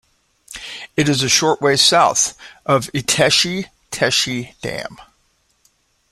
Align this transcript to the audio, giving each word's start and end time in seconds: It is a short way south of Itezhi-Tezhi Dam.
It 0.97 1.07
is 1.07 1.21
a 1.21 1.29
short 1.29 1.61
way 1.61 1.75
south 1.75 2.35
of 2.65 2.87
Itezhi-Tezhi 2.91 4.59
Dam. 4.63 4.97